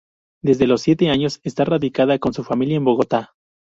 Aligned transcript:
Desde 0.41 0.65
los 0.65 0.81
siete 0.81 1.11
años 1.11 1.39
está 1.43 1.63
radicada 1.63 2.17
con 2.17 2.33
su 2.33 2.43
familia 2.43 2.77
en 2.77 2.85
Bogotá. 2.85 3.35